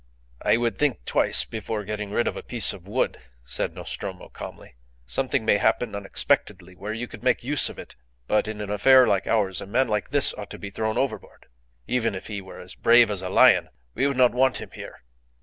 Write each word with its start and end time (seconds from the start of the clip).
"I 0.41 0.57
would 0.57 0.79
think 0.79 1.05
twice 1.05 1.45
before 1.45 1.83
getting 1.83 2.09
rid 2.09 2.27
of 2.27 2.35
a 2.35 2.41
piece 2.41 2.73
of 2.73 2.87
wood," 2.87 3.19
said 3.43 3.75
Nostromo, 3.75 4.29
calmly. 4.29 4.73
"Something 5.05 5.45
may 5.45 5.57
happen 5.57 5.93
unexpectedly 5.93 6.75
where 6.75 6.91
you 6.91 7.07
could 7.07 7.21
make 7.21 7.43
use 7.43 7.69
of 7.69 7.77
it. 7.77 7.95
But 8.25 8.47
in 8.47 8.61
an 8.61 8.71
affair 8.71 9.05
like 9.05 9.27
ours 9.27 9.61
a 9.61 9.67
man 9.67 9.89
like 9.89 10.09
this 10.09 10.33
ought 10.33 10.49
to 10.49 10.57
be 10.57 10.71
thrown 10.71 10.97
overboard. 10.97 11.45
Even 11.85 12.15
if 12.15 12.25
he 12.25 12.41
were 12.41 12.59
as 12.61 12.73
brave 12.73 13.11
as 13.11 13.21
a 13.21 13.29
lion 13.29 13.69
we 13.93 14.07
would 14.07 14.17
not 14.17 14.31
want 14.33 14.59
him 14.59 14.71
here. 14.73 15.03